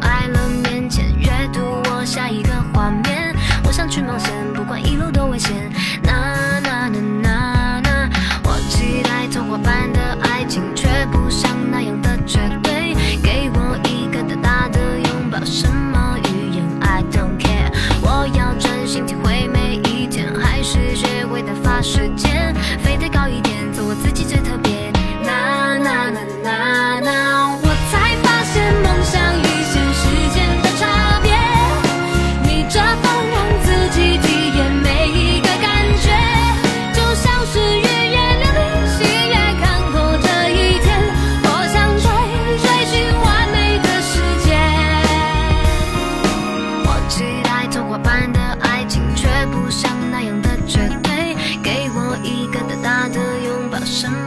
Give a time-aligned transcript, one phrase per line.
[0.00, 3.34] 爱了面前阅读我下一个画面。
[3.64, 5.70] 我想去冒险不管一路多危险。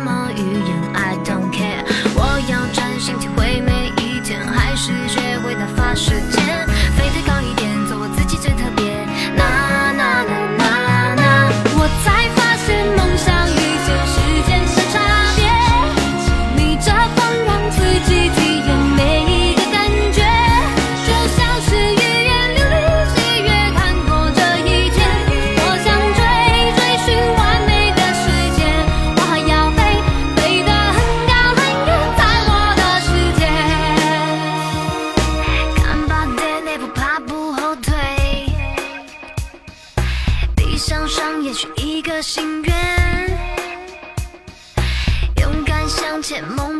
[0.03, 1.22] 么语言爱。
[41.03, 43.37] 墙上也许一个心愿，
[45.41, 46.72] 勇敢向前梦。